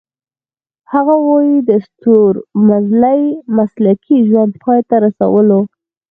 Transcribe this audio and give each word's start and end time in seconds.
هغه 0.91 1.15
وايي 1.29 1.57
د 1.69 1.71
ستورمزلۍ 1.87 3.21
مسلکي 3.57 4.17
ژوند 4.27 4.51
پای 4.63 4.79
ته 4.89 4.95
رسولو. 5.05 5.61